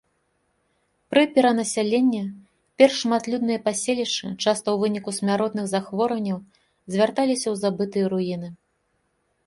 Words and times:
Пры 1.13 1.23
перанасяленне 1.35 2.21
перш 2.81 2.93
шматлюдныя 3.05 3.59
паселішчы 3.67 4.25
часта 4.43 4.67
ў 4.73 4.75
выніку 4.87 5.09
смяротных 5.21 5.65
захворванняў 5.77 6.37
звярталіся 6.95 7.43
ў 7.51 7.55
забытыя 7.67 8.05
руіны. 8.15 8.49